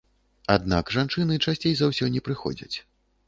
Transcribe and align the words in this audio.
Аднак 0.53 0.85
жанчыны 0.95 1.37
часцей 1.51 1.73
за 1.81 1.91
ўсё 1.91 2.09
не 2.17 2.25
прыходзяць. 2.29 2.75